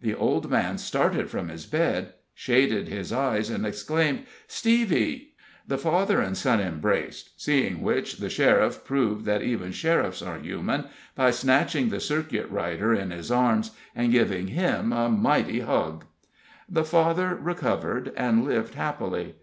The 0.00 0.14
old 0.14 0.48
man 0.48 0.78
started 0.78 1.28
from 1.28 1.48
his 1.48 1.66
bed, 1.66 2.12
shaded 2.34 2.86
his 2.86 3.12
eyes, 3.12 3.50
and 3.50 3.66
exclaimed: 3.66 4.24
"Stevie!" 4.46 5.34
The 5.66 5.76
father 5.76 6.20
and 6.20 6.36
son 6.38 6.60
embraced, 6.60 7.30
seeing 7.36 7.82
which 7.82 8.18
the 8.18 8.30
sheriff 8.30 8.84
proved 8.84 9.24
that 9.24 9.42
even 9.42 9.72
sheriffs 9.72 10.22
are 10.22 10.38
human 10.38 10.84
by 11.16 11.32
snatching 11.32 11.88
the 11.88 11.98
circuit 11.98 12.48
rider 12.48 12.94
in 12.94 13.10
his 13.10 13.32
arms 13.32 13.72
and 13.96 14.12
giving 14.12 14.46
him 14.46 14.92
a 14.92 15.08
mighty 15.08 15.58
hug. 15.58 16.04
The 16.68 16.84
father 16.84 17.34
recovered 17.34 18.12
and 18.16 18.44
lived 18.44 18.74
happily. 18.76 19.34